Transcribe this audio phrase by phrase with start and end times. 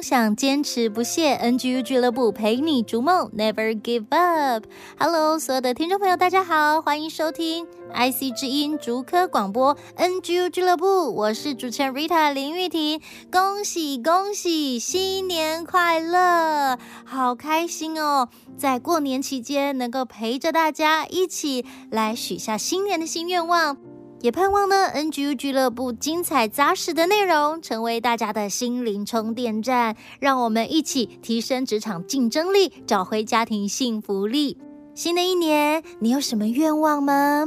[0.00, 1.36] 想，坚持不懈。
[1.36, 4.64] NGU 俱乐部陪你逐梦，Never give up。
[4.98, 11.14] Hello，所有的听众朋友，大家好，欢迎收听 IC 之音竹科广播 NGU 俱乐部。
[11.14, 13.00] 我是主持人 Rita 林玉婷，
[13.30, 16.78] 恭喜恭喜，新年快乐！
[17.04, 23.76] 好开心哦，在过年期间能够陪着大家一起来许下新年的新愿望。
[24.22, 34.58] 也盼望呢，NGU 俱乐部精彩扎实的内容成为大家的心灵充电站，让我们一起提升职场竞争力，找回家庭幸福力。
[34.94, 37.46] 新的一年，你有什么愿望吗？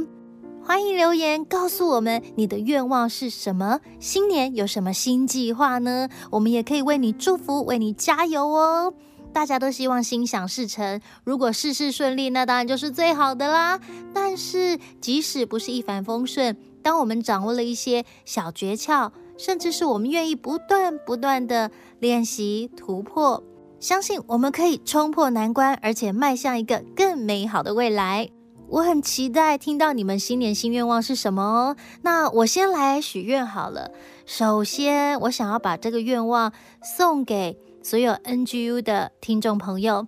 [0.64, 3.78] 欢迎留言告诉我们你的愿望是什么。
[4.00, 6.08] 新年有什么新计划呢？
[6.32, 8.94] 我们也可以为你祝福，为你加油哦。
[9.34, 13.80] 大家都希望心想事成，如果事事顺利，那当然就是最好的啦。
[14.14, 23.42] 但是，即使不是一帆风顺，当我们掌握了一些小诀窍，甚至是我们愿意不断不断的练习突破，
[23.80, 28.30] 相信我们可以冲破难关，而且迈向一个更美好的未来。
[28.68, 31.76] 我很期待听到你们新年新愿望是什么哦。
[32.02, 33.90] 那我先来许愿好了。
[34.24, 37.58] 首先，我想要把这个愿望送给。
[37.84, 40.06] 所有 NGU 的听众朋友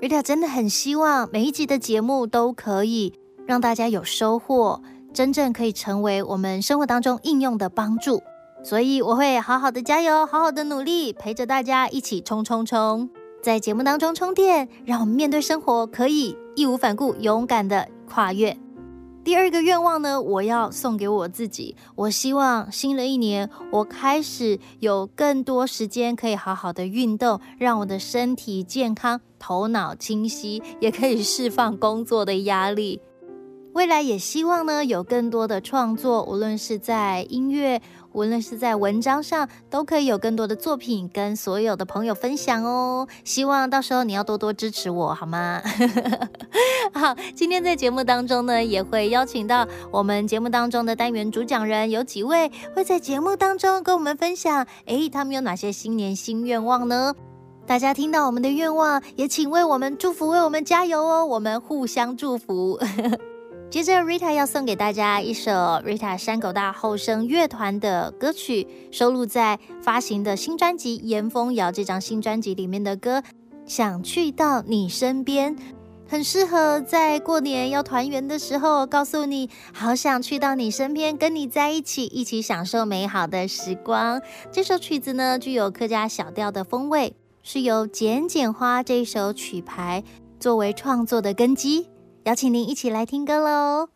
[0.00, 3.14] ，Rita 真的很希望每一集的节目都可以
[3.46, 8.20] 让大家有收获，真正可以成为我们生活当中应用的帮助。
[8.64, 13.08] 所以我会好好的加油，好好的努力，陪着大家一起冲冲冲，
[13.40, 18.58] 在节目当中充电，让我们面对生活可以义无反顾、勇敢的跨越。
[19.24, 21.74] 第二个愿望呢，我要送给我自己。
[21.94, 33.00] 我希望新的一年，我开始有更多时间可以好好的运动，让我的身体健康、头脑清晰，也可以释放工作的压力。
[33.74, 37.82] 未来也希望呢，有更多的创作，无论是在音乐。
[38.12, 43.08] 无论是在文章上，都可以有更多的作品跟所有的朋友分享哦。
[43.24, 45.60] 希望到时候你要多多支持我，好吗？
[46.94, 57.16] 好，今天在节目当中呢，也会邀请到我们节目当中的单元主讲人，有几位会在节目当中跟我们分享，诶，他们有哪些新年新愿望呢？
[57.66, 62.78] 大家听到我们的愿望，也请为我们祝福，为我们加油哦，我们互相祝福。
[63.74, 73.20] 接着，Rita 要送给大家一首 Rita 山口大后生乐团的歌曲，收录在发行的新专辑《严风谣》这张新专辑里面的歌。
[73.66, 75.56] 想去到你身边，
[76.08, 84.22] 很适合在过年要团圆的时候，告诉你，好想去到你身边，跟你在一起，一起享受美好的时光。
[84.52, 90.04] 这首曲子呢，具有客家小调的风味，是由《剪剪花》这首曲牌
[90.38, 91.88] 作为创作的根基。
[92.24, 93.93] 邀请您一起来听歌喽！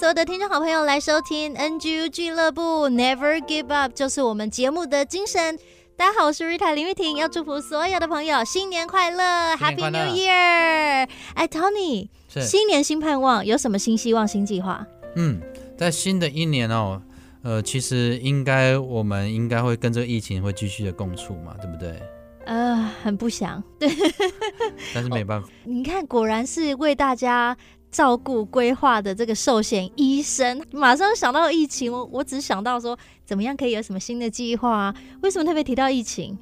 [0.00, 5.56] 我的听众好朋友来收听 NGU 俱乐部 Never Give Up，就是我们节目的精神。
[5.96, 11.08] 大家好，我是 Rita 林玉婷，要祝福所有的朋友新年快乐，Happy New Year！
[11.34, 14.84] 哎，Tony，新年新盼望，有什么新希望、新计划？
[15.14, 15.40] 嗯，
[15.78, 17.00] 在新的一年哦，
[17.42, 22.02] 呃，其实应该我们应该会跟这个疫情会继续的共处嘛，对不对？
[22.46, 23.88] 呃，很不想，对，
[24.92, 25.46] 但是没办法。
[25.46, 27.56] 哦，你看，果然是为大家。
[27.92, 34.94] 照顾规划的这个寿险医生，马上想到疫情，我我只想到说，怎么样可以有什么新的计划啊？
[35.22, 36.36] 为什么特别提到疫情？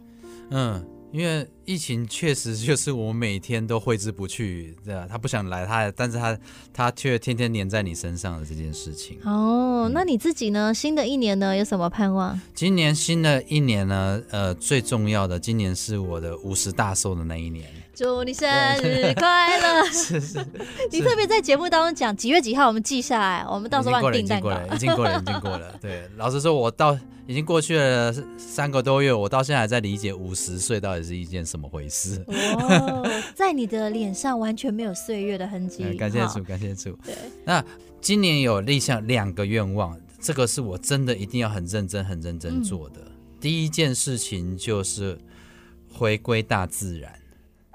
[0.51, 6.39] 嗯，因为疫情确实就是我每天都挥之不去，对啊，他不想来，他但是他
[6.73, 9.19] 他却天天黏在你身上的这件事情。
[9.25, 10.73] 哦，嗯，那你自己呢？
[10.73, 12.41] 新的一年呢，有什么盼望？
[12.55, 17.69] 今年新的一年呢，呃，最重要的，今年是我的五十大寿的那一年。
[18.01, 18.49] 祝你生
[18.79, 19.85] 日快乐！
[19.93, 20.39] 是 是，
[20.91, 24.59] 你特别在节目当中讲几月几号，我们记下来，我们到时候帮你订蛋糕。
[24.75, 25.79] 已经过了，已经过了，已经过了。
[25.83, 32.25] 对，老实说，我到已经过去了三个多月，我到现在还在理解五十岁到底是一件什么回事。
[32.27, 35.85] 哦，在你的脸上完全没有岁月的痕迹。
[35.85, 36.99] 嗯， 感谢主，感谢主。
[37.05, 37.15] 对，
[37.45, 37.63] 那
[38.01, 43.03] 今年有立下两个愿望，这个是我真的一定要很认真、很认真做的。
[43.05, 45.19] 嗯，第一件事情就是
[45.93, 47.13] 回归大自然。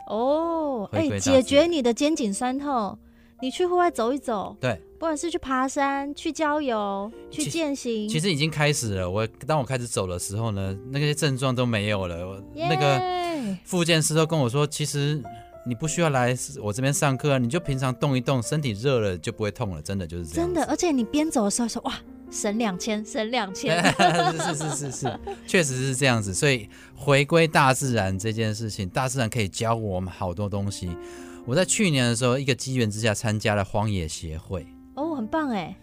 [0.07, 2.97] 哦，哎、欸，解决你的肩颈酸痛，
[3.41, 9.09] 你去户外走一走，对，不管是去爬山、去郊游、去践行，其实已经开始了。
[9.09, 12.41] 我当我开始走的时候呢，那些症状都没有了。
[12.53, 15.21] 那个复健师都跟我说，其实
[15.67, 19.81] 你不需要来我这边上课啊，你就平常动一动，身体热了就不会痛了。
[19.81, 20.65] 真的就是这样，真的。
[20.69, 21.93] 而且你边走的时候说，哇。
[22.35, 23.81] 省两千，省两千，
[24.33, 26.33] 是是是是是， 确实是这样子。
[26.33, 30.89] 所以回归大自然这件事情，大自然可以教我们好多东西。
[31.45, 35.73] 我在去年的时候，一个机缘之下参加了荒野协会，哦，很棒哎。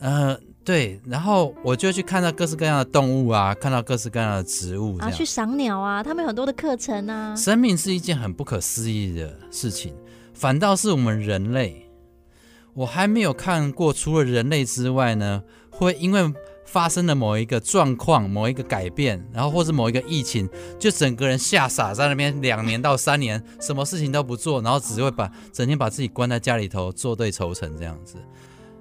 [0.00, 7.34] 呃，对，然后我就去看到各式各样的动物啊，看到各式各样的植物，啊，去赏鸟啊，他们有很多的课程啊。
[7.34, 9.94] 生命是一件很不可思议的事情，
[10.34, 11.88] 反倒是我们人类，
[12.74, 15.42] 我还没有看过，除了人类之外呢。
[15.74, 16.32] 会因为
[16.64, 28.16] 发生了某一个状况、某一个改变，然后或是某一个疫情，就整个人吓傻在那边两年到三年，什么事情都不做，然后只会把整天把自己关在家里头，做对愁成这样子。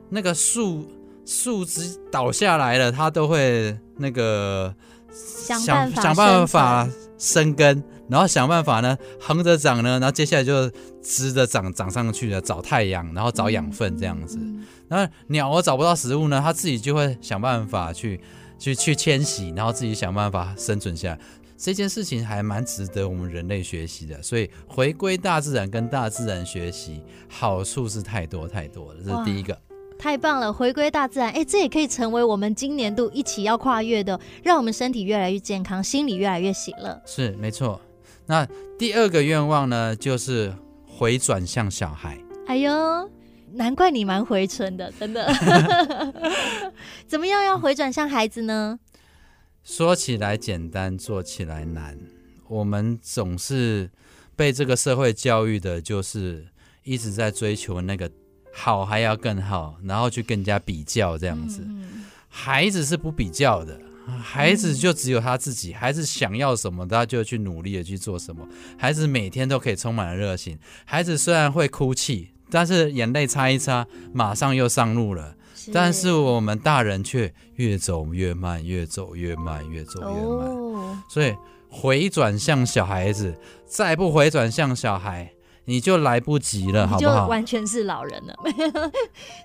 [0.10, 0.88] 那个树
[1.26, 4.74] 树枝倒下来了，它都会那个
[5.14, 10.70] 想办法想办法生根，然后想办法呢横着长呢，然后接下来就
[11.02, 14.38] 直着长长上去了，找太阳，然后找养分这样子。
[14.42, 18.20] 嗯、然后鸟儿找不到食物呢，它自己就会想办法去
[18.58, 21.20] 去去迁徙，然后自己想办法生存下来。
[21.56, 29.00] 这件事情还蛮值得我们人类学习的，所以回归大自然跟大自然学习，好处是太多太多了。
[29.06, 29.58] 这是第一个，
[30.04, 30.52] 太棒了！
[30.52, 37.02] 回归大自然，哎，这也可以成为我们今年度一起要跨越的，让我们身体越来越健康，心里越来越喜乐。
[37.06, 37.80] 是没错。
[38.26, 38.46] 那
[38.78, 40.54] 第二个愿望呢，就是
[40.86, 42.18] 回转向小孩。
[42.48, 43.10] 哎呦，
[43.54, 45.26] 难怪你蛮回春的，真的。
[47.08, 48.78] 怎么样要回转向孩子呢？
[49.64, 51.98] 说起来简单，做起来难。
[52.50, 53.90] 我们总是
[54.36, 56.48] 被这个社会教育的，就是
[56.84, 58.12] 一直在追求那个
[58.54, 61.62] 好还要更好，然后去跟人家比较这样子。
[61.66, 63.78] 嗯、孩子是不比较的，
[64.22, 68.48] 孩子就只有他自己，孩子想要什么，他就去努力的去做什么。
[68.78, 70.58] 孩子每天都可以充满了热情。
[70.86, 75.36] 孩子虽然会哭泣，但是眼泪擦一擦，马上又上路了。
[75.72, 80.48] 但是我们大人却越走越慢，越走越慢，越走越慢。
[80.50, 81.34] 哦、所以
[81.70, 83.34] 回转向小孩子，
[83.66, 85.33] 再不回转向小孩，
[85.66, 87.22] 你就来不及了，好不好？
[87.24, 88.34] 就完全是老人了。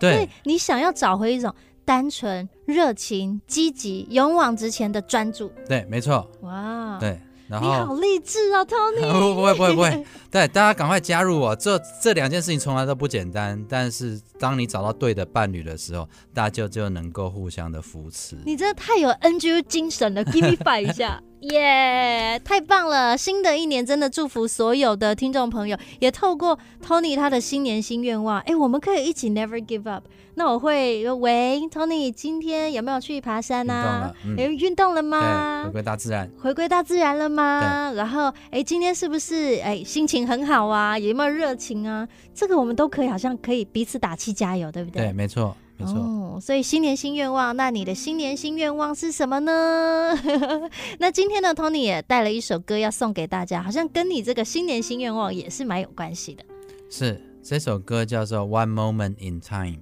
[0.01, 5.51] 对， 你想要找回一种单纯、热情、积极、勇往直前的专注。
[5.69, 6.29] 对，没错。
[6.43, 7.21] 哇，对。
[7.49, 9.35] 然后你好励志哦，Tony！
[9.35, 11.57] 不会不会不会，对，大家赶快加入我。
[11.57, 18.37] 这这两件事情从来都不简单，但是当你找到对的伴侣的时候，大家就就能够互相的扶持。
[18.45, 23.17] 你真的太有 NGU 精神了，Give me five 一下， 耶！yeah, 太棒了！
[23.17, 30.05] 新的一年真的祝福所有的听众朋友，也透过 Tony 他的新年新愿望，哎，我们可以一起 Never give up。
[30.35, 34.15] 那我会喂，Tony，今天有没有去爬山啊？
[34.25, 35.63] 有运动了，嗯、运动了吗？
[35.65, 37.93] 回归大自然，回归大自然了吗？
[37.97, 40.99] 然后，哎，今天是不是哎心情很好啊？
[40.99, 42.09] 有没有热情啊？
[42.35, 45.03] 这个我们都可以，好像可以彼此打气加油，对不对？
[45.03, 45.95] 对，没错，没错。
[45.97, 50.19] 哦，所以新年新愿望，那你的新年新愿望是什么呢？
[50.99, 56.45] 那今天呢，Tony 也带了一首歌要送给大家，好像跟你这个新年新愿望也是蛮有关系的。
[56.91, 59.77] 是，这首歌叫做《One Moment in Time》。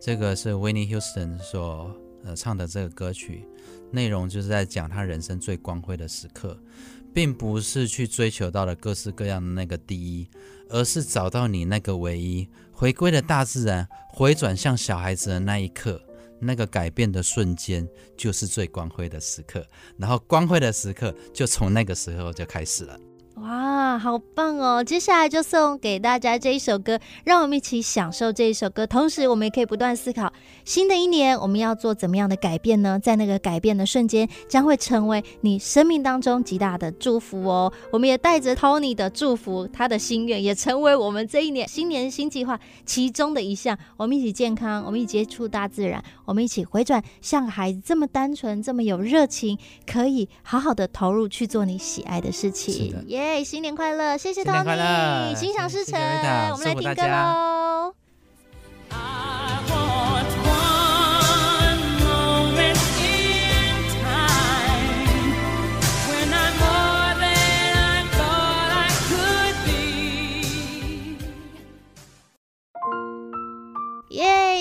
[0.00, 1.92] 这个是 Whitney Houston 所
[2.24, 3.44] 呃唱的这个歌曲，
[3.90, 6.56] 内容就是在讲他人生最光辉的时刻，
[7.18, 10.30] 并不是去追求到了各式各样的那个第一，
[10.68, 16.00] 而是找到你那个唯一，回归了大自然，回转向小孩子的那一刻，
[16.38, 17.84] 那个改变的瞬间
[18.16, 22.96] 就是最光辉的时刻，然后光辉的时刻就从那个时候就开始了。
[23.42, 24.82] 哇，好棒哦！
[24.82, 28.86] 接下来就送给大家这一首歌，让我们一起享受这一首歌。
[28.86, 30.32] 同时，我们也可以不断思考，
[30.64, 32.98] 新的一年我们要做怎么样的改变呢？
[32.98, 37.72] 在那个改变的瞬间，将会成为你生命当中极大的祝福哦。
[37.92, 43.78] 我们也带着 Tony 的祝福，他的心愿也成为我们这一年新年新计划其中的一项。
[43.96, 52.74] 我们一起健康，我们一起接触大自然，我们一起回转，像孩子这么单纯，这么有热情，可以好好的投入去做你喜爱的事情。
[52.74, 53.27] 是的，耶。
[53.44, 54.16] 新年快乐！
[54.16, 56.00] 谢谢 Tony，心想事成。
[56.52, 57.94] 我们来听歌喽。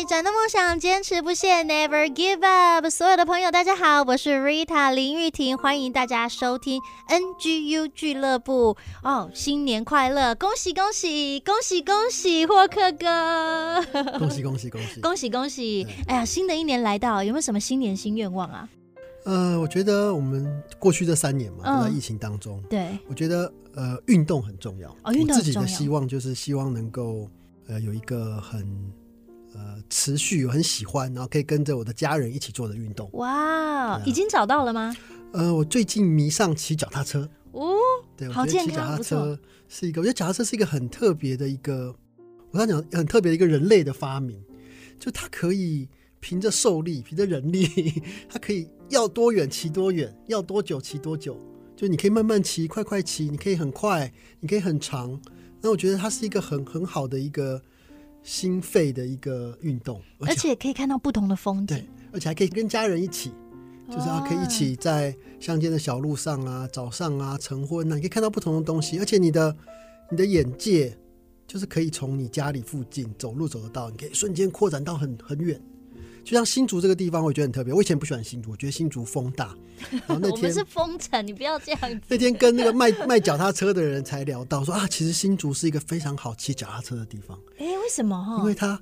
[0.08, 2.90] 展的梦想，坚持不懈，Never give up。
[2.90, 8.78] 所有的朋友，大家好，我是 Rita 林玉婷，欢迎大家收听 NGU 俱乐部。
[9.04, 10.34] 哦，新年快乐！
[10.36, 13.84] 恭喜恭喜恭喜恭喜霍克哥！
[14.18, 15.86] 恭喜恭喜恭喜恭喜恭喜！
[16.08, 18.70] 哎呀，新的一年来到，有没有什么新年新愿望啊？
[19.26, 22.64] 呃，我觉得我们过去这三年嘛，都在疫情当中。
[22.70, 24.90] 对，我觉得呃，运动很重要。
[25.04, 25.36] 哦，运动很重要。
[25.36, 27.30] 我自己的希望就是希望能够
[27.68, 28.66] 呃有一个很。
[29.78, 33.10] 呃，持续很喜欢，然后可以跟着我的家人一起做的运动。
[33.14, 34.96] 哇，啊、已经找到了吗？
[35.34, 37.30] 呃，我最近迷上骑脚踏车。
[37.52, 37.76] 哦，
[38.16, 41.96] 对，好健康，脚踏车是一个，我觉得脚踏车是一个很特别的一个，
[42.52, 44.42] 我刚讲很特别的一个人类的发明，
[45.00, 45.88] 就它可以
[46.20, 51.38] 凭着受力，凭着人力， 它可以要多远骑多远，要多久骑多久，
[51.76, 55.20] 就你可以慢慢骑，快快骑，你可以很快，你可以很长。
[55.62, 57.62] 那我觉得它是一个很很好的一个。
[58.28, 63.32] 心肺的一个运动，而且可以看到不同的风景，对，而且还可以跟家人一起，
[63.88, 69.56] 就是啊，可以一起在乡间的小路上啊，早上啊，晨昏啊，你可以看到不同的东西，而且你的
[70.12, 70.94] 你的眼界
[71.48, 75.58] 就是可以从你家里附近走路走得到，你可以瞬间扩展到很很远，
[76.28, 77.74] 就像新竹这个地方，我觉得很特别。
[77.74, 79.56] 我以前不喜欢新竹，我觉得新竹风大。
[79.92, 82.02] 然后 那天我们是风城，你不要这样子。
[82.10, 87.40] 那天跟那个卖卖脚踏车的人才聊到说，啊，其实新竹是一个非常好骑脚踏车的地方。
[87.58, 88.36] 哎，为什么？
[88.40, 88.78] 因为它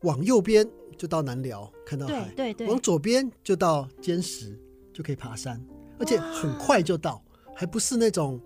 [0.00, 4.58] 往右边就到南寮，看到海；对对对，往左边就到尖石，
[4.92, 5.64] 就可以爬山，
[6.00, 7.22] 而且很快就到，
[7.54, 8.40] 还不是那种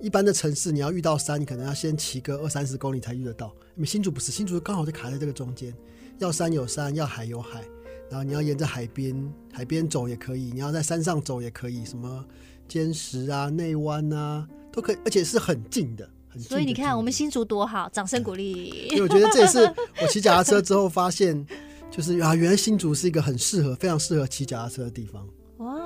[0.00, 3.54] 一般的城市，你要遇到山，你可能要先骑个二三十公里才遇得到。
[3.76, 5.74] 因为新竹不是，新竹刚好就卡在这个中间。
[6.18, 7.62] 要山有山，要海有海，
[8.10, 12.24] 然后你要沿着海边海边走也可以，你要在山上走也可以，什么
[12.68, 16.48] 尖石啊、内湾啊都可以，而且是很近的，很近的。
[16.48, 18.88] 所以你看，我们新竹多好，掌声鼓励。
[18.90, 19.58] 因为我觉得这也是
[20.02, 21.46] 我骑脚踏车之后发现，
[21.90, 25.26] 就是啊，原来新竹是一个很适合、非常适合骑脚踏车的地方。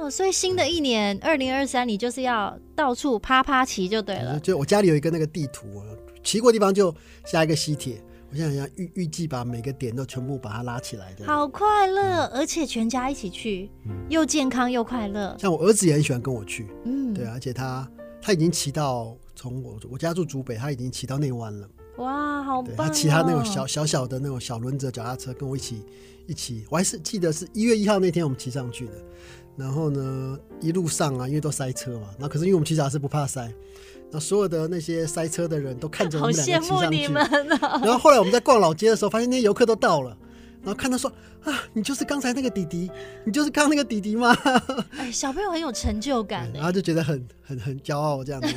[0.04, 4.38] 哇，所以新的一年二零二三，你就是要到处啪啪骑就对了。
[4.40, 5.82] 就我家里有一个那个地图，
[6.22, 6.94] 骑过地方就
[7.24, 8.02] 下一个吸铁。
[8.30, 15.36] 我现在要预预计把每个点都全部把它拉起来的，好快乐，嗯，而且全家一起去，嗯，又健康又快乐。
[15.38, 17.88] 像我儿子也很喜欢跟我去，嗯，对，而且他
[18.20, 21.68] 他已经骑到从我我家住竹北，他已经骑到内湾了。
[21.96, 22.74] 哇，好棒，哦！
[22.76, 25.82] 他骑他那种小小小的那种小轮子脚踏车，跟我一起
[26.26, 28.92] 一起，我还是记得是一月一号那天我们骑上去的。
[29.56, 33.48] 然后呢，一路上啊，因为都塞车嘛，那可是因为我们骑脚踏车不怕塞。
[34.10, 37.80] 那所有的那些塞车的人都看着我们两个骑上去，好羡慕你们啊。
[37.82, 40.16] 然后后来我们在逛老街的时候，发现那些游客都到了，
[40.64, 41.12] 然后看他说
[41.44, 42.90] ：“啊，你就是刚才那个弟弟，
[43.24, 44.34] 你就是刚那个弟弟吗？”
[44.96, 48.48] 哎，小朋友很有成就感，然后就觉得很很很骄傲这样子，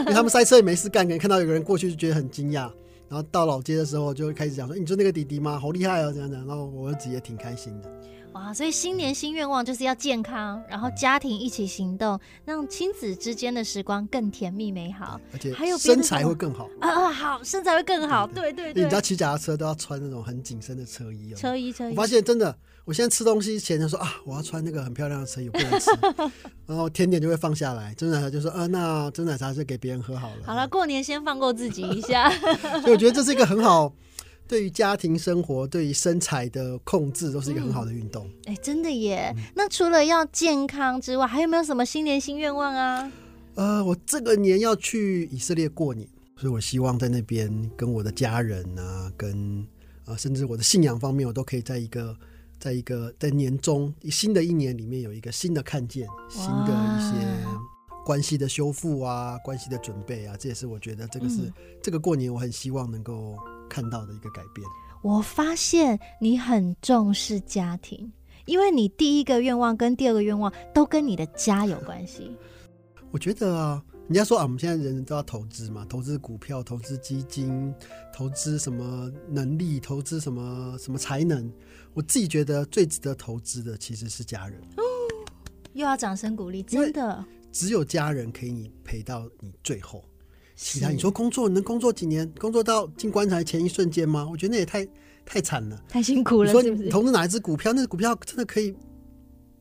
[0.00, 2.70] 因为他们塞车也没事干，可能看到有个人过去就觉得很惊讶。
[3.08, 5.58] 然后到老街的时候就开始讲说：“你就是那个弟弟吗？
[5.58, 7.90] 好厉害哦！”这样讲，然后我儿子也挺开心的。
[8.36, 17.10] 哇，所以新年新愿望就是要健康，然后家庭一起行动，让亲子之间的时光更甜蜜美好，而且还有身材会更好啊啊！
[17.10, 18.74] 好，身材会更好，对对对。
[18.74, 21.92] 对你知道骑脚踏车都要穿那种很紧身的车衣哦，车衣车衣。
[21.92, 25.90] 我发现真的，我现在吃东西前就说啊，我要穿那个很漂亮的车衣，不能吃，
[26.66, 27.94] 然后甜点就会放下来。
[27.94, 30.42] 珍奶茶就说，啊，那珍奶茶就给别人喝好了。
[30.44, 32.30] 好了，过年先放过自己一下。
[32.82, 33.90] 所以我觉得这是一个很好。
[34.48, 38.30] 对于家庭生活，对于身材的控制，都是一个很好的运动。
[38.44, 39.42] 哎、真的耶、嗯！
[39.56, 43.10] 那除了要健康之外，还有没有什么新年新愿望啊？
[43.56, 49.66] 呃，我这个年要去以色列过年，所以我希望在那边跟我的家人啊，跟
[50.04, 52.16] 呃，甚至我的信仰方面，我都可以在一个，
[52.60, 57.26] 在一个在年中新的一年里面有一个新的看见，新的一些
[58.04, 63.36] 关系的修复啊，关系的准备啊，这也是我觉得这个是、嗯、这个过年我很希望能够。
[63.68, 64.66] 看到的一个改变，
[65.02, 68.12] 我发现你很重视家庭，
[68.46, 72.30] 因为你第一个愿望跟第二个愿望都跟你的家有关系。
[73.10, 77.72] 我觉得啊，人家说啊，我们现在人人都要投资嘛，投资股票、投资基金、
[78.12, 81.50] 投资什么能力、投资什么什么才能。
[81.94, 84.60] 我自己觉得最值得投资的其实是家人。
[84.76, 84.82] 哦，
[85.72, 90.04] 又要掌声鼓励，真的，只有家人可以你陪到你最后。
[90.56, 92.28] 其他你说工作能工作几年？
[92.38, 94.26] 工作到进棺材前一瞬间吗？
[94.30, 94.88] 我觉得那也太
[95.24, 96.50] 太惨了，太辛苦了。
[96.50, 97.72] 你说你投资哪一只股票？
[97.74, 98.74] 那只股票真的可以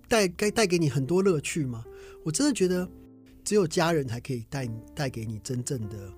[0.07, 1.83] 带该带给你很多乐趣吗？
[2.23, 2.87] 我真的觉得
[3.43, 6.09] 只有家人才可以带带给你真正的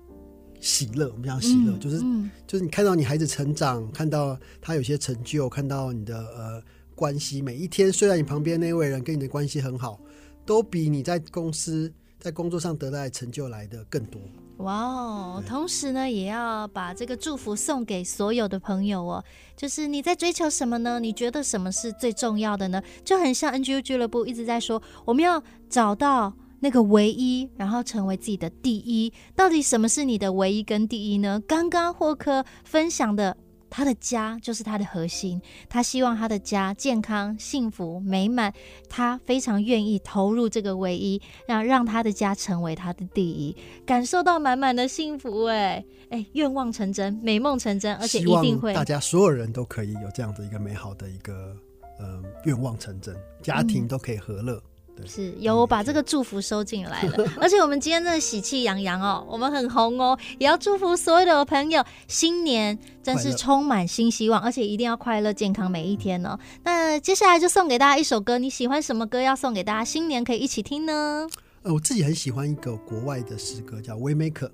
[0.60, 1.08] 喜乐。
[1.10, 6.62] 我们讲喜乐，嗯，就是，嗯，就是你看到你孩子成长，看到他有些成就，看到你的呃
[6.94, 10.00] 关系，每一天睡在你旁边那位人跟你的关系很好，
[10.46, 14.20] 都比你在公司在工作上得到的成就来的更多。
[14.58, 15.42] 哇哦！
[15.46, 19.24] 同时呢，也要把这个祝福送给所有的朋友哦。
[19.56, 20.98] 就是你在追求什么呢？
[20.98, 22.82] 你觉得什么是最重要的呢？
[23.04, 29.12] 就很像 NGU 俱乐部一直在说，我们要找到那个唯一，然后成为自己的第一。
[29.36, 31.40] 到底什么是你的唯一跟第一呢？
[31.46, 33.36] 刚刚霍克分享的。
[33.70, 38.52] 他的家就是他的核心，他希望他的家健康、幸福、美满，
[38.88, 45.44] 他非常愿意投入这个唯一，让让他的家成为他的第一，感受到满满的幸福。
[45.44, 51.54] 哎哎，愿望成真，美梦成真，而且一定会，大家所有人都可以有这样的一个美好的一个
[51.98, 54.54] 呃愿望成真，家庭都可以和乐。
[54.54, 54.62] 嗯
[55.06, 66.38] 是有我把这个祝福收进来了， 而且我们今天真的喜气洋洋哦，我们很红哦，也要祝福所有的朋友，新年真是充满新希望，而且一定要快乐健康每一天哦。
[66.64, 69.20] 那接下来就送给大家一首歌，你喜欢什么歌？
[69.20, 71.26] 要送给大家新年可以一起听呢？
[71.62, 74.50] 呃，我自己很喜欢一个国外的诗歌，叫《Waymaker》。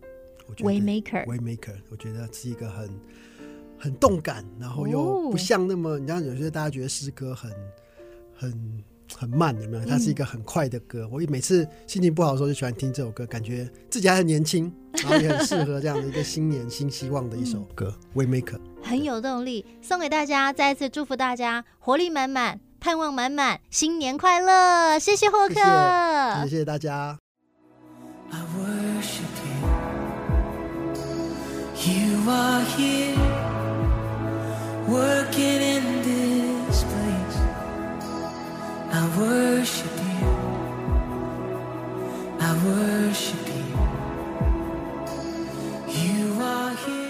[0.59, 2.91] Waymaker，Waymaker，我觉得是一个很
[3.79, 7.51] 很动感，然后又不像那么，哦、你知道，有些大家觉得诗歌很
[8.37, 8.85] 很。
[9.17, 9.85] 很慢，有没有？
[9.85, 11.03] 它是一个很快的歌。
[11.05, 14.73] 嗯、我每次心情不好的时候就喜欢听这首歌，感觉自己还很年轻，
[15.03, 17.95] 然后也很适合这样的一个新年新希望的一首歌。
[18.15, 24.99] 嗯、Waymaker 很有动力，送给大家，再一次祝福大家活力满满，盼望满满，新年快乐！
[24.99, 27.19] 谢谢霍克，谢谢，谢谢大家。
[28.31, 29.53] I worship you.
[31.87, 33.17] You are here,
[34.89, 36.34] working in this place.
[38.97, 40.29] I worship you.
[42.39, 43.75] I worship you.
[46.01, 47.04] You are here.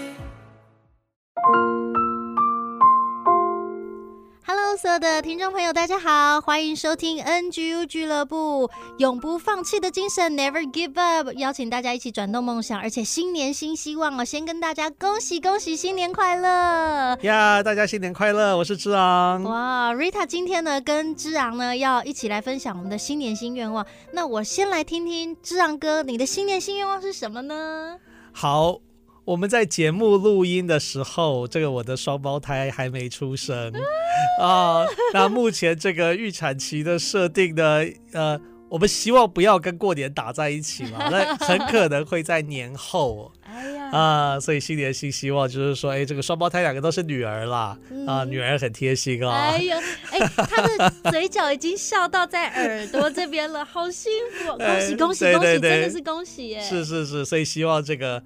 [4.91, 8.69] 有的听众朋友，大家好，欢迎收听 NGU 俱乐部，
[8.99, 14.23] 永不放弃的精神，Never give up，邀请大家一起转动梦想，而且新年新希望哦！
[14.23, 16.47] 先跟大家恭喜恭喜，新年快乐
[17.21, 19.41] 呀！Yeah, 大家新年快乐，我是之昂。
[19.43, 23.85] 哇，Rita 今天呢跟之昂呢要一起来分享我们的新年新愿望。
[24.13, 27.97] 那我先来听听之昂哥，你的新年新愿望是什么呢？
[28.31, 28.79] 好。
[29.25, 33.73] 我们在节目录音的时候，这个我的双胞胎还没出生
[34.39, 34.85] 啊。
[35.13, 37.83] 那目前这个预产期的设定呢，
[38.13, 43.31] 呃，我们希望不要跟过年打在一起嘛， 那很可能会在年后。
[43.41, 49.33] 哎呀啊，所以新年新希望就是说，哎，这个双胞胎两个都是女儿啦，啊，女儿很贴心啊。
[49.33, 49.75] 哎呦，
[50.11, 54.55] 哎，她的嘴角已经笑到在耳朵这边了，好幸福！
[54.61, 56.61] 恭喜恭喜恭喜，真的是恭喜耶！
[56.61, 58.21] 是是是，所以希望这个。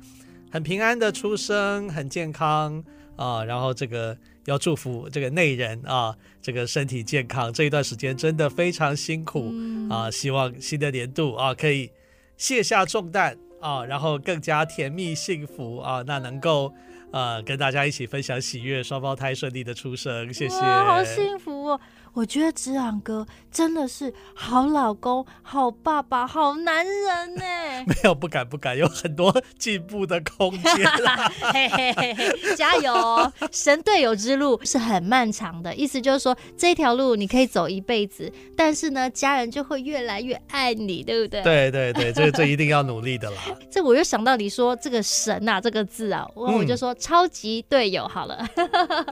[0.52, 2.84] 很平安的出生，很健康
[3.16, 7.52] 啊，然后这个要祝福这个内人啊，这个身体健康。
[7.52, 9.54] 这一段时间真的非常辛苦
[9.90, 11.92] 啊，希望新的年度啊可以
[12.38, 16.74] 卸下重担啊，然后更加甜蜜幸福啊，那能够。
[17.12, 20.60] 呃，跟大家一起分享喜悦，双胞胎顺利的出生，谢谢。
[20.60, 21.80] 好幸福哦！
[22.14, 27.44] 我觉得子昂哥真的是好老公、好爸爸、好男人呢。
[27.88, 30.86] 没有，不敢不敢，有很多进步的空间。
[31.54, 33.32] 嘿嘿嘿嘿，加油哦！
[33.52, 41.42] 神队友之路是很漫长的，意思就是说这条路你可以走一辈子，但是呢，家人就会越来越爱你，对不对？
[41.44, 43.38] 对对对，这这一定要努力的啦。
[43.72, 46.90] 这我又想到你说这个神啊这个字啊，我我就说。
[47.00, 48.36] 超级队友，好了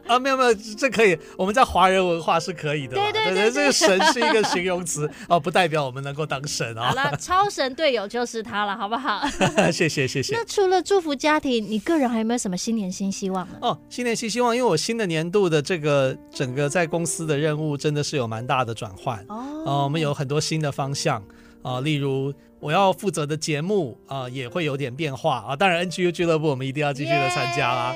[0.07, 6.89] 啊，没有没有，这可以，我们在华人文化是可以的，对对对，对，对，这个神是一个形容词 哦，不代表我们能够当神啊。
[6.89, 9.21] 好了，超神队友就是他了，好不好？
[9.71, 10.33] 谢谢谢谢。
[10.35, 13.57] 那除了祝福家庭，你个人还有没有什么新年新希望呢？
[13.61, 21.19] 哦，新年新希望，因为我新的年度的这个整个在公司的任务真的是有蛮大的转换哦、呃，我们有很多新的方向
[21.61, 22.33] 啊、呃，例如。
[22.59, 25.55] 我要负责的节目啊、呃，也会有点变化啊。
[25.55, 27.95] 当然，NGU 俱乐部我们一定要继续的参加啦。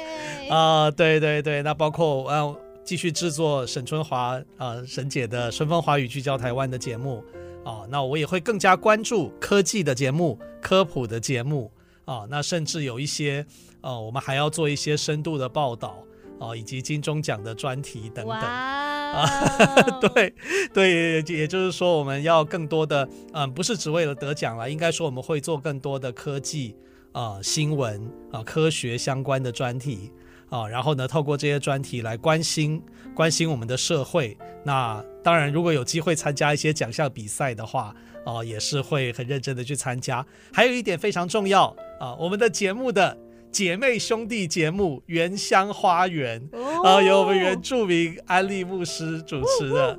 [0.52, 7.24] 啊、呃，对对对，那包括呃继续制作沈春华啊、呃、沈姐的《春风华语聚焦台湾》的节目
[7.63, 7.88] 啊、呃。
[7.89, 11.72] 那我也会更加关注科技的节目、科普的节目
[12.06, 12.28] 啊、呃。
[12.30, 13.46] 那甚至有一些
[13.82, 16.04] 呃，我们还要做一些深度的报道
[16.39, 18.36] 啊、呃，以及金钟奖的专题等等。
[18.36, 19.28] 啊，
[20.00, 20.34] 对
[20.74, 26.76] 对，也就是说，我们要更多的，嗯，不是只为了得奖了，应该说我们会做更多的科技
[27.12, 30.12] 啊、呃、新闻啊、科学相关的专题
[30.52, 32.80] 啊，然后呢，透过这些专题来关心
[33.16, 34.38] 关心我们的社会。
[34.64, 40.24] 那当然，如果有机会参加一些奖项比赛的话，哦、啊，也是会很认真的去参加。
[40.54, 43.18] 还有一点非常重要啊，我们的节目的。
[43.52, 46.42] 姐妹兄弟节目《原乡花园》
[46.88, 49.98] 啊，由我们原住民安利牧师主持的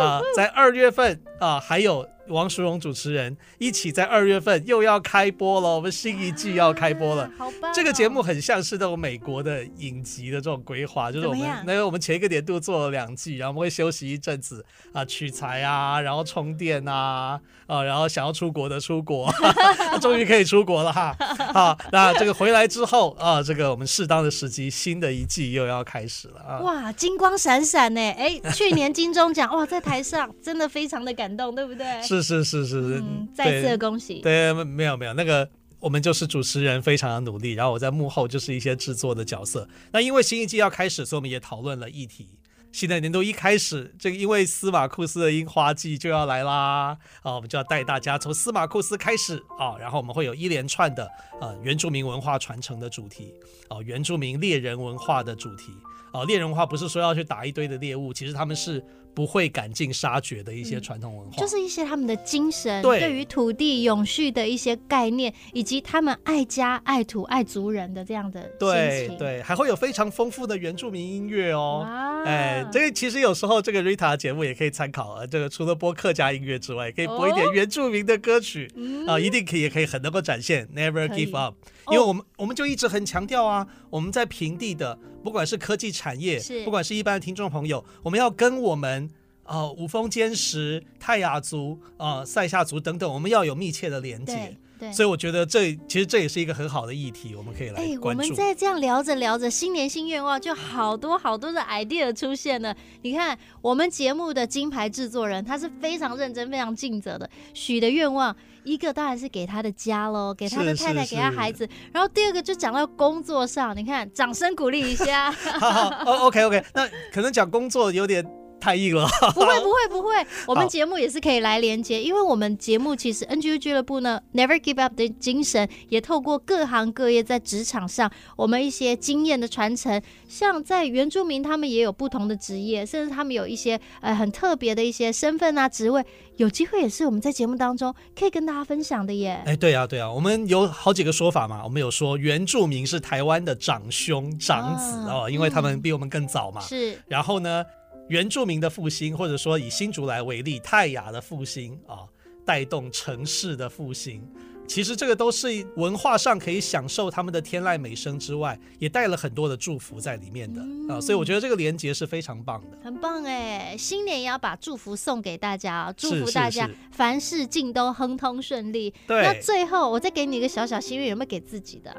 [0.00, 2.08] 啊，在二月份啊，还有。
[2.28, 7.30] 王淑荣主持人一起在二月份又要开播了，我们新一季要开播了。
[7.36, 7.72] 好棒！
[7.74, 19.30] 这个节目很像是那种美国的影集的这种规划，就是我们那个我们前一个年度做了两季，然后我们会休息一阵子啊，取材啊，然后充电啊，啊，然后想要出国的出国，
[20.00, 21.14] 终于可以出国了哈。
[21.52, 26.60] 好，那这个回来之后啊，这个我们适当的时机，新的一季又要开始了啊。
[26.60, 28.00] 哇，金光闪闪呢！
[28.00, 31.84] 哎，去年金钟奖哇，在台上真的非常的感动，对不对？
[32.02, 34.20] 是是是是是，嗯、再次的恭喜。
[34.20, 35.48] 对，没有没有，那个
[35.80, 39.68] 我们就是主持人，非常的努力，然后我在幕后就是一些制作的角色。
[39.92, 42.28] 那因为新一季要开始，所以我们也讨论了议题。
[42.74, 51.08] 新的年度一开始，这个因为司马库斯的樱花季就要来啦，啊，我们就要带大家从司马库斯开始啊，然后我们会有一连串的
[51.40, 53.32] 呃原住民文化传承的主题，
[53.70, 55.72] 哦，原住民猎人文化的主题。
[56.12, 58.80] 哦，猎人文化不是说要去打一堆的猎物，其实他们是
[59.14, 68.42] 不会赶尽杀绝的一些传统文化，嗯，就是一些他们的精神，对于土地永续的一些概念，以及他们爱家、爱土、爱族人的这样的。
[68.60, 71.84] 对对，还会有非常丰富的原住民音乐哦。
[72.24, 75.26] 哎，这个其实有时候这个 Rita 节目也可以参考啊。
[75.26, 78.70] 这个除了播客家音乐之外，可以播一点原住民的歌曲、
[79.06, 81.54] 哦、啊，一定可以，也可以很能够展现 Never Give Up。
[81.88, 89.10] 因为我们、哦、我们就一直很强调啊，我们在平地的，不管是科技产业，不管是一般的听众朋友，我们要跟我们
[89.42, 94.56] 啊五峰坚石、泰雅族啊塞夏族等等，我们要有密切的连接。
[94.92, 97.88] 所以我觉得这其实这也是一个很好的议题，我们可以来关注。
[97.88, 102.74] 哎，我们在这样聊着聊着，新年新愿望就好多好多的 idea 出现了。
[103.02, 107.28] 你看，我们节目的金牌制作人，他是非常认真、非常尽责的。
[107.52, 111.68] 许的愿望，一个当然是给他的家喽，给他的太太，给他孩子。
[111.92, 115.30] 然后第二个就讲到工作上，你看，掌声鼓励一下。
[115.32, 118.24] 好好，OK OK，那可能讲工作有点。
[118.64, 136.02] 太硬了， 不会不会不会，我们节目也是可以来连接，因为我们节目其实 NGU 俱乐部呢，Never Give Up 的精神也透过各行各业在职场上，我们一些经验的传承，像在原住民，他们也有不同的职业，甚至他们有一些呃很特别的一些身份啊职位，
[136.38, 139.42] 有机会也是我们在节目当中可以跟大家分享的耶。
[139.44, 147.62] 哎，对啊对啊，我们有好几个说法嘛，我们有说原住民是台湾的长兄长子哦，因为他们比我们更早嘛，是，然后呢？
[148.08, 152.04] 原住民的复兴，或者说以新竹来为例，泰雅的复兴啊，
[152.44, 154.22] 带动城市的复兴，
[154.66, 163.74] 其实这个都是文化上可以享受他们的天籁美声之外，也带了很多的祝福在里面的、嗯、啊，所以我觉得这个连结是非常棒的，很棒哎！
[163.78, 168.92] 新年也要把祝福送给大家，祝福大家凡事尽都亨通顺利。
[169.06, 171.94] 对，那最后我再给你一个小小心愿，有没有给自己的？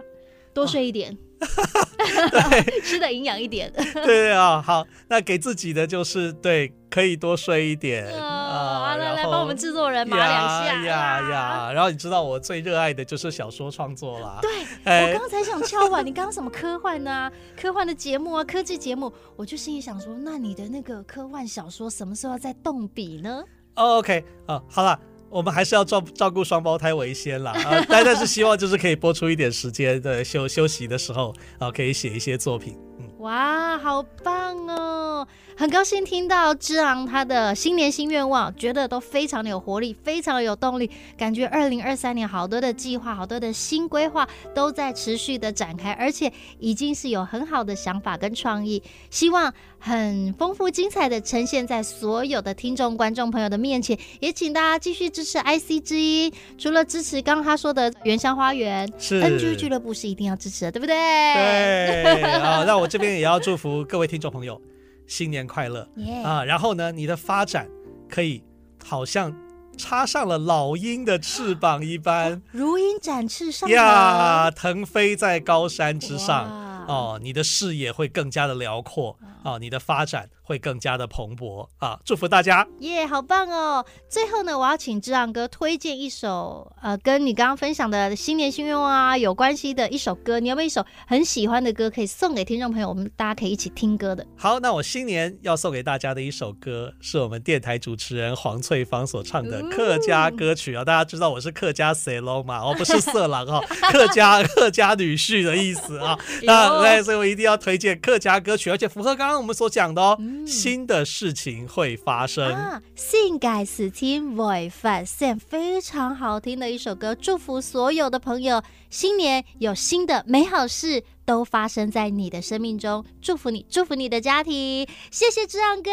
[0.55, 3.69] 多睡一点，对， 吃的营养一点。
[4.05, 8.25] 对啊，好，那给自己的就是对，可以多睡一点啊。
[8.25, 11.71] 啊来来，帮我们制作人麻两下呀呀，呀。
[11.73, 14.39] 然后你知道我最热爱的就是小说创作啦。
[14.41, 14.49] 对，
[14.85, 17.31] 欸、我刚才想敲碗，你刚刚什么科幻呢、啊？
[17.59, 23.43] 科幻的节目啊，科技节目，我就心里想说，那你的那个科幻小说什么时候要再动笔呢、
[23.75, 24.97] 哦、？OK，啊，好了。
[25.29, 32.77] 我们还是要照照顾双胞胎为先啦，啊，但但是希望就是可以播出一点时间的休休息的时候，啊，可以写一些作品。
[33.17, 35.27] 嗯，哇，好棒哦！
[35.57, 60.93] 很高兴听到之昂他的新年新愿望，觉得都非常的有活力，非常的有动力，感觉二零二三年好多的计划，好多的新规划都在持续的展开，而且已经是有很好的想法跟创意，希望很丰富精彩的呈现在所有的听众观众朋友的面前，也请大家继续支持 IC 之音，除了支持刚刚他说的原乡花园，是 NGU 俱乐部是一定要支持的，对不对？
[60.97, 64.61] 对，好，那我这边也要祝福各位听众朋友。
[65.07, 65.87] 新年快乐、
[66.23, 66.43] 啊！
[66.43, 67.69] 然后呢，你的发展
[68.09, 68.41] 可以
[68.83, 69.31] 好像
[69.77, 76.49] 插上了老鹰的翅膀一般，如鹰展翅上呀，腾飞在高山之上。
[76.87, 81.99] 哦，你的视野会更加的辽阔啊，你的发展会更加的蓬勃啊！
[82.03, 83.85] 祝福大家，耶，好棒哦！
[84.09, 92.89] 最后呢，我要请志昂哥推荐一首呃，跟你刚刚分享的新年新愿望啊有关系的一首歌，你有没有一首很喜欢的歌可以送给听众朋友？
[92.89, 94.25] 我们大家可以一起听歌的。
[94.35, 100.83] 好，那我新年要送给大家的一首歌，是我们电台主持人黄翠芳所唱的客家歌曲啊！
[100.83, 102.57] 大家知道我是客家色狼嘛？
[102.65, 106.17] 哦，不是色狼哦，客家 客家女婿的意思啊。
[106.41, 125.91] 那对，所以我一定要推荐客家歌曲，而且符合刚刚我们所讲的哦，嗯、新的事情会发生啊，新的事情会发生，非常好听的一首歌，祝福所有的朋友，新年有新的美好事都发生在你的生命中，祝福你，祝福你的家庭，谢谢志昂哥，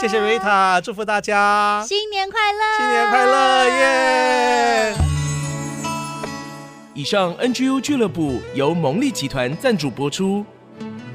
[0.00, 4.94] 谢谢瑞塔，祝福大家新年快乐，新年快乐耶。
[4.94, 5.02] Yeah!
[6.94, 10.44] 以上 NGU 俱乐部由蒙利集团赞助播出。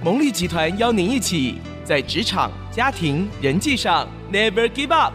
[0.07, 5.13] 蒙力集团邀您一起在职场、家庭、人际上 Never Give Up。